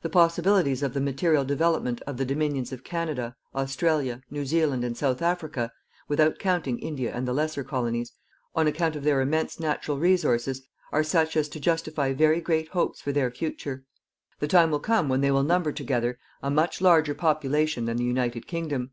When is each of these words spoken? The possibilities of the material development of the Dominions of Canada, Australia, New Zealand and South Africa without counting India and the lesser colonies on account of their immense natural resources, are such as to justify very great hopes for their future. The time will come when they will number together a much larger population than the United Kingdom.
The 0.00 0.08
possibilities 0.08 0.82
of 0.82 0.94
the 0.94 1.00
material 1.02 1.44
development 1.44 2.00
of 2.06 2.16
the 2.16 2.24
Dominions 2.24 2.72
of 2.72 2.82
Canada, 2.84 3.36
Australia, 3.54 4.22
New 4.30 4.46
Zealand 4.46 4.82
and 4.82 4.96
South 4.96 5.20
Africa 5.20 5.72
without 6.08 6.38
counting 6.38 6.78
India 6.78 7.12
and 7.12 7.28
the 7.28 7.34
lesser 7.34 7.62
colonies 7.62 8.12
on 8.54 8.66
account 8.66 8.96
of 8.96 9.04
their 9.04 9.20
immense 9.20 9.60
natural 9.60 9.98
resources, 9.98 10.62
are 10.90 11.04
such 11.04 11.36
as 11.36 11.50
to 11.50 11.60
justify 11.60 12.14
very 12.14 12.40
great 12.40 12.68
hopes 12.68 13.02
for 13.02 13.12
their 13.12 13.30
future. 13.30 13.84
The 14.38 14.48
time 14.48 14.70
will 14.70 14.80
come 14.80 15.10
when 15.10 15.20
they 15.20 15.30
will 15.30 15.42
number 15.44 15.70
together 15.70 16.18
a 16.42 16.50
much 16.50 16.80
larger 16.80 17.12
population 17.14 17.84
than 17.84 17.98
the 17.98 18.04
United 18.04 18.46
Kingdom. 18.46 18.92